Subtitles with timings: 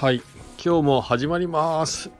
[0.00, 0.22] はい。
[0.64, 2.12] 今日も始まります。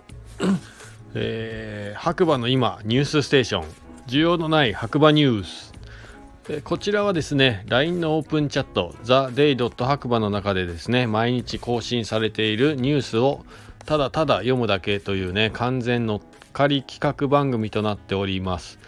[1.14, 3.64] えー、白馬の今ニュースステーション。
[4.08, 5.72] 需要のない白馬ニュース。
[6.48, 9.84] えこちらはですね LINE のオープンチャット TheDay.
[9.84, 13.44] 白馬の中でですね毎日更新されているニュースを
[13.86, 16.20] ただただ読むだけというね完全乗っ
[16.52, 18.80] かり企画番組となっております。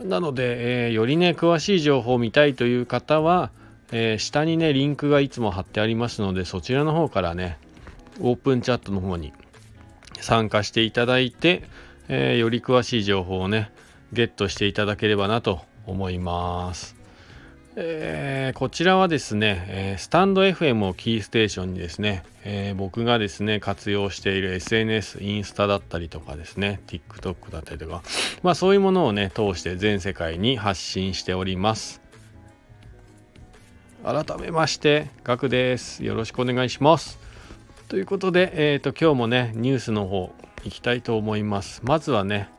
[0.00, 3.52] なので、えー、よりね詳しい情報を見たいという方は、
[3.90, 7.56] えー、下にねリンクがいつも貼ってありますのでそちらの方からね
[8.20, 9.32] オープンチャットの方に
[10.20, 11.62] 参加していただいて、
[12.08, 13.70] えー、より詳しい情報をね
[14.12, 16.98] ゲットしていただければなと思います。
[17.80, 28.02] えー、こちらはですね、えー、スタンド FM をキーステーションにですね、えー、僕がですね、活用している SNS、インスタだったりとかですね、TikTok だったりとか、
[28.42, 32.00] まあそういうものをね、通して全世界に発信しております。
[34.02, 36.02] 改めまして、ガクです。
[36.02, 37.27] よろしくお願いします。
[37.88, 40.30] ということで、えーと、今日もね、ニュースの方
[40.62, 41.80] 行きたいと思います。
[41.84, 42.50] まずはね、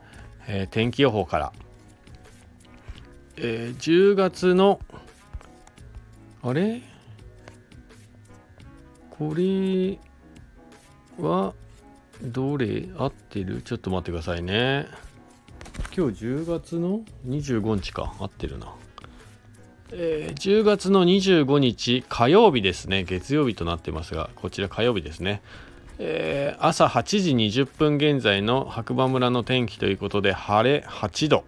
[0.48, 1.52] えー、天気予報から。
[3.36, 4.80] えー、10月の、
[6.42, 6.82] あれ？
[9.10, 10.00] これ
[11.16, 11.54] は、
[12.22, 12.88] どれ？
[12.96, 13.62] 合ってる？
[13.62, 14.88] ちょっと待ってくださいね。
[15.96, 18.16] 今日10月の25日か。
[18.18, 18.74] 合ってるな。
[19.92, 23.04] えー、10月の25日火曜日ですね。
[23.04, 25.42] 月曜日となってますがこちら火曜日ですね、
[25.98, 27.02] えー、朝8
[27.48, 31.44] 時20分現在の白馬村の天気ということで晴れ8度。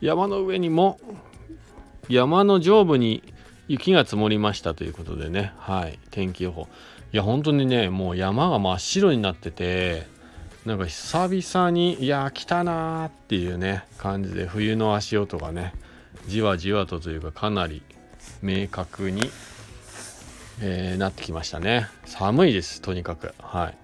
[0.00, 0.98] 山の上にも
[2.08, 3.22] 山の上部に
[3.68, 5.52] 雪が積もりましたということでね。
[5.58, 5.98] はい。
[6.10, 6.66] 天気予報。
[7.12, 10.06] いや本当にねもう山が真っ白になってて
[10.64, 15.74] なんか久々にいや来たなーっていうね感じで冬の足音がね
[16.26, 17.82] じわじわとというかかなり
[18.42, 19.30] 明確に、
[20.60, 21.88] えー、なってきましたね。
[22.04, 23.34] 寒いですとにかく。
[23.40, 23.78] はい、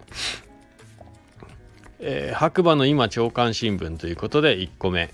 [2.00, 5.10] えー、白馬の今朝刊新聞ということで1個目。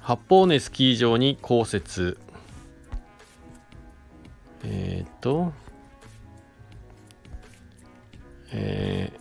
[0.00, 2.18] 八方根スキー場に降雪
[4.64, 5.52] えっ、と
[8.52, 9.12] え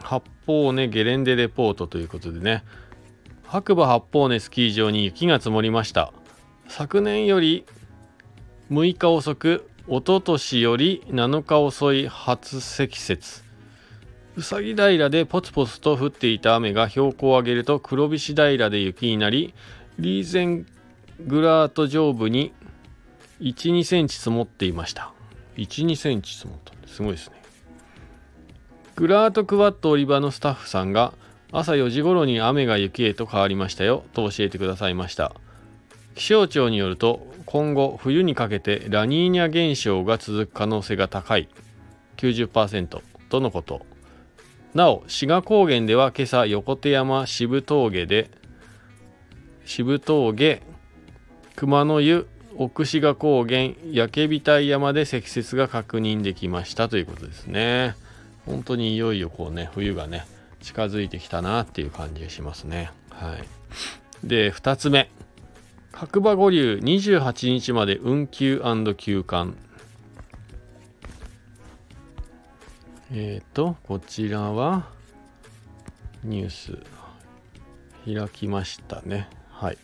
[0.00, 2.64] ー、八方根ゲレンデレポートということでね。
[3.44, 6.12] 白馬八方根スキー場に雪が積もりました。
[6.70, 7.66] 昨年より
[8.70, 13.42] 6日遅く一昨年より7日遅い初積雪。
[14.36, 19.52] うさぎ平でポツポツと降っていた雨が標高を上げると黒菱平で雪になり
[19.98, 20.64] リーゼン
[21.26, 22.52] グラート上部に
[23.40, 25.12] 12センチ積もっていました。
[25.56, 27.02] 12センチ積もったす。
[27.02, 27.42] ごいですね。
[28.94, 31.14] グラートクワット売り場のスタッフさんが
[31.50, 34.04] 朝4時頃に雨が雪へと変わりましたよ。
[34.12, 35.34] と教えてくださいました。
[36.14, 41.48] 気象庁によると今後冬にかけてラニーニャ現象が続く可能性が高い。
[42.16, 43.86] 90%とのこと。
[44.74, 48.30] なお志賀高原では今朝横手山渋峠で
[49.64, 50.62] 渋峠
[51.56, 57.94] 熊野湯奥志賀高原焼額山で積雪が確認できましたということですね。
[58.46, 60.26] 本当にいよいよこうね冬がね
[60.60, 62.90] 近づいてきたなっていう感じがしますね。
[63.10, 64.26] はい。
[64.26, 65.10] で2つ目。
[65.92, 68.62] 白馬五流28日まで運休
[68.96, 69.52] 休館。
[73.12, 74.88] えっ、ー、とこちらは
[76.24, 76.78] ニュース。
[78.06, 79.28] 開きましたね。
[79.50, 79.78] はい。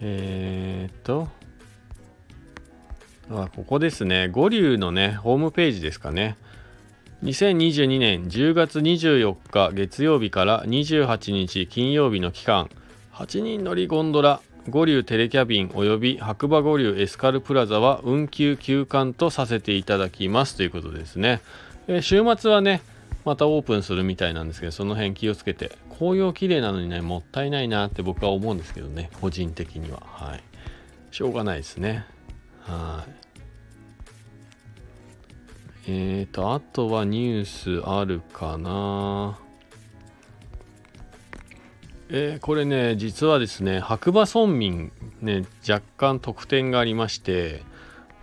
[0.00, 1.28] えっ、ー、と
[3.30, 4.28] あここですね。
[4.28, 6.36] 五流のねホームページですかね。
[7.24, 12.68] 2022年10月24日月曜日から28日金曜日の期間。
[13.12, 14.40] 8人乗りゴンドラ。
[14.70, 21.40] 五流テレキャビン及び白馬五流エスカルプラザは運休休館とさせていただきますということですね。
[21.88, 22.80] え週末はね、
[23.24, 30.02] またオープンするみたいなんですけど、その辺気をつけて、紅葉綺麗なのにね、もったいないなって僕は思うんですけどね、個人的には。
[30.06, 30.42] はい。
[31.10, 32.06] しょうがないですね。
[32.60, 33.12] はい。
[35.88, 37.44] えーと、あとはニュー
[37.82, 39.38] スあるかな
[42.12, 44.90] えー、これね実はですね白馬村民
[45.22, 47.62] ね若干特典がありまして、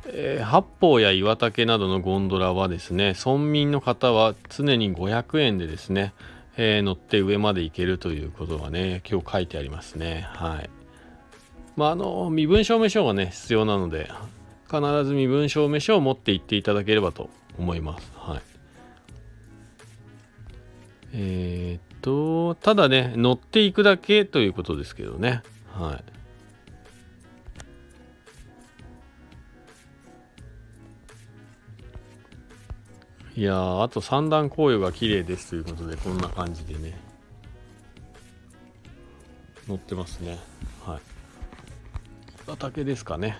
[0.08, 6.14] えー、八方や岩竹などのゴンドラはですね村民の方は常に500円でですね、
[6.58, 10.28] えー、乗って上まで行けるということがね今日書いてありますね。
[10.34, 10.70] はい。
[11.78, 14.12] まああの身分証明書がね必要なので
[14.70, 18.12] 必ず身分証明書を持って行っていただければと思います。
[18.18, 18.42] はい。
[21.14, 25.44] えー、と、ただね、乗っていくだけということですけどね。
[25.74, 26.18] はい。
[33.42, 37.00] いやあと三段紅葉が綺麗ですということでこんな感じでね。
[39.68, 40.40] 載ってますね。
[40.84, 41.02] はい。
[42.50, 43.38] 畑ですかね。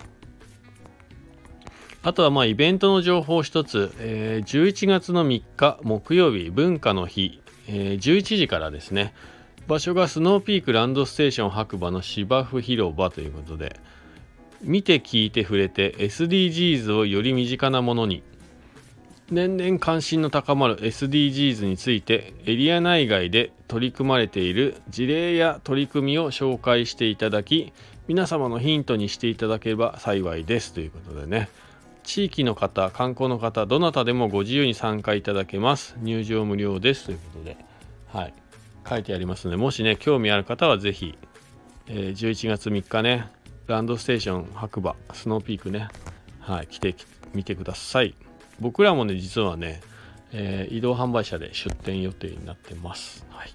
[2.04, 9.14] あとはまあイベントの情報一つ、えー、11月の3日木曜日文化の日、え、11時からですね。
[9.68, 13.78] 場所がスノーピークランドステーション白馬の芝生広場ということで
[14.62, 18.22] 見て聞いて触れて SDGs をより身近なものに。
[19.30, 27.74] 年々関心の高まる SDGs についてエリア内外で取り組まれている事例や取り組みを紹介していただき
[28.06, 30.72] 皆様のヒントにしていただければ幸いです。
[30.72, 31.50] ということでね。
[32.08, 35.94] 地域の方観光の方どなたでもご自由に参加いただけます。
[36.00, 37.04] 入場無料です。
[37.04, 37.58] ということで
[38.06, 38.34] はい。
[38.88, 41.18] 書いてありますのでもしね興味ある方は是非、
[41.86, 43.28] えー、11月3日ね
[43.66, 45.88] ランドステーション白馬スノーピークね
[46.40, 46.94] はい来て
[47.34, 48.14] みてください。
[48.58, 49.82] 僕らもね実はね、
[50.32, 53.26] えー、移動販売車で出店予定になってます。
[53.28, 53.52] はい、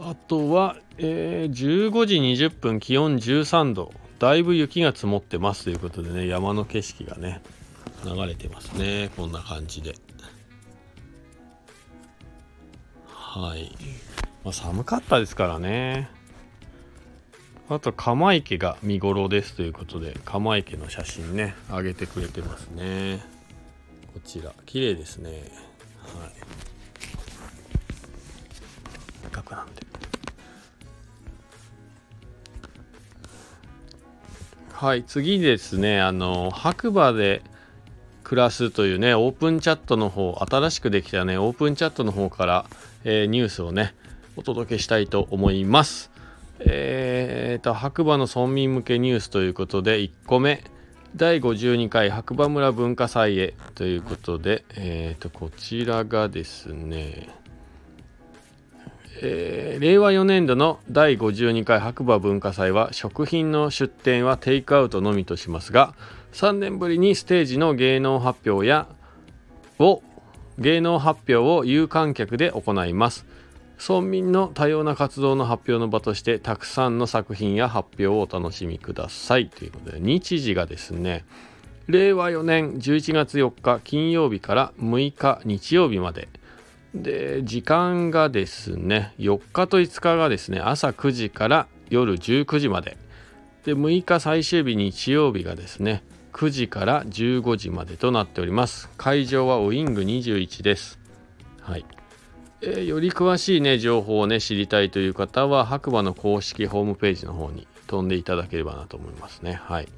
[0.00, 3.92] あとは、えー、15時20分気温13度。
[4.18, 7.40] だいぶ雪が積もってますということでね山の景色がね
[8.04, 9.10] 流れてますね。
[9.16, 9.94] こんな感じで。
[13.06, 13.70] はい、
[14.44, 16.08] まあ、寒かったですからね。
[17.68, 23.22] あと鎌池が見頃ですということで鎌池の写真ね上げてくれてますね。
[24.14, 25.67] こちら綺麗ですね。
[34.80, 37.42] はい次ですねあの白馬で
[38.22, 42.64] 暮らすというねオープンチャットの方新しくできたねオープンチャットの方から、
[43.02, 43.96] えー、ニュースをね
[44.36, 46.12] お届けしたいと思います。
[46.60, 50.62] えーと、白馬の村民向けニュースということで1個目
[51.16, 57.28] 第52回白馬村文化祭へということで、えーと、こちらがですね、
[59.20, 65.94] えー、令和4年度の第52回白馬文化祭は食品の出店はテイクアウトのみとしますが
[66.32, 68.86] 3年ぶりにステージの芸能発表や
[69.78, 70.02] を
[70.58, 73.26] 芸能発表を有観客で行います。
[73.78, 79.48] 村民の多様な活動の発表の場としてたくさんの作品や発表をお楽しみください。
[79.48, 81.24] ということで日時がですね
[81.86, 86.28] 令和4年11月4日金曜日から6日日曜日まで
[86.94, 92.96] で時間がですね4日と5日がですね朝9時から夜19時まで。
[93.64, 96.02] で6日最終日日曜日がですね
[96.32, 98.88] 9時から15時までとなっております。
[98.96, 100.98] 会場はウイング21です。
[101.60, 101.84] はい。
[102.60, 109.54] えー、より詳しいね情報をね知りたいという方は白馬の公式ホームページの方に飛んでいただければなと思いますね。
[109.54, 109.88] はい。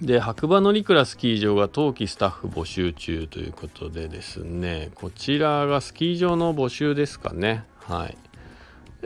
[0.00, 7.64] で白馬乗鞍スキー場が冬季スタッフ募集中ということでですねこちらがスキー場の募集ですかね。
[7.78, 8.16] はい。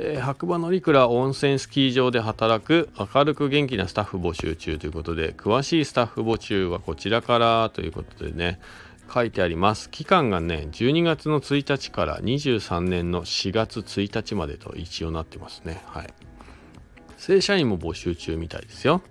[0.00, 8.61] え、白馬乗鞍温泉スキー場で働く明るく元気なスタッフ募集中ということで詳しいスタッフ募集はこちらからということでね
[9.12, 9.91] 書いてあります。
[9.91, 15.82] 期間がね12月の1日から23年の4月1日までと一応なってますね。
[15.86, 16.15] はい。
[17.17, 19.03] 正社員も募集中みたいですよ。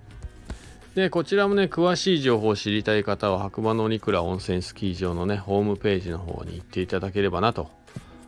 [0.97, 7.69] でこちらもね詳しい情報を知りたい方は白馬のニクラ温泉スキー場のねホームページの方に行っていただければなと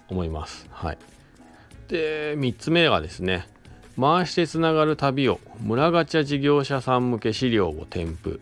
[0.08, 0.68] 思います。
[0.70, 1.00] はい。
[1.88, 3.48] で3つ目はですね
[4.00, 8.40] 回してつながる旅を村ガチャ事業者さん向け資料を添付。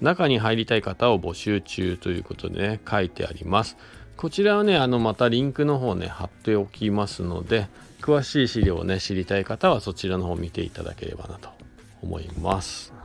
[0.00, 3.76] 中に入りたい方を募集中ということでね書いてあります。
[4.16, 7.68] こちらはねあのまたリンクの方ね貼っておきますので
[8.00, 11.50] 詳しい資料をね知りたい方はそちらの方見ていただければなと
[12.02, 13.01] 思います。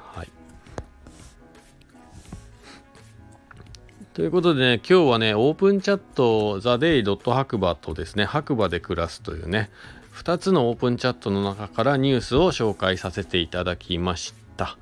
[4.17, 9.69] ということでね今日はねオープンチャットザデイドット白馬とですね白馬で暮らすというね
[10.11, 14.75] 2つのオープンチャットの中からニュースを紹介させていただきました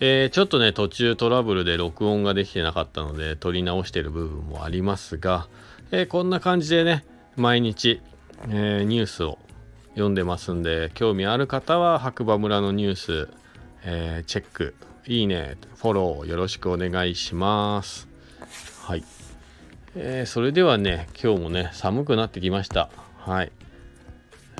[0.00, 5.46] えー、ちょっとね、途中トラブルで録音ができてなかったので、撮り直してる部分もありますが、
[5.92, 7.04] えー、こんな感じでね、
[7.36, 8.00] 毎日、
[8.48, 9.38] えー、ニュースを
[9.90, 13.28] 読んでますんで、興味ある方は白馬村のニュース、
[13.84, 14.74] えチェック、
[15.06, 18.08] いいね、フォローよろしくお願いします。
[18.82, 19.04] はい。
[19.94, 22.90] えそれではね、今日もね、寒くなってきました。
[23.16, 23.52] はい。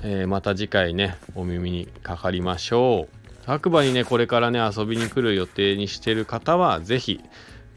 [0.05, 3.23] えまた次回ね、お耳にかかりましょう。
[3.45, 7.21] 白馬にね、これからね、遊びに来る予定にしてる方は、ぜひ、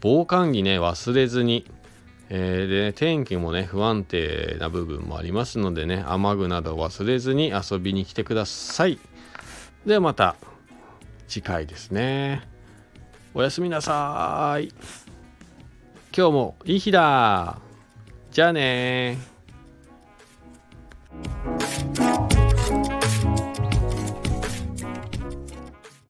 [0.00, 1.66] 防寒着ね、忘れずに、
[2.28, 9.00] えー、で、天気もね、不安定な部分もありますのでね、雨具など忘れずに遊びに来てください。
[9.84, 10.36] ではまた、
[11.26, 12.46] 次回ですね。
[13.34, 14.72] おやすみなさい
[16.16, 17.58] 今日もいい日だ。
[18.30, 19.35] じゃあね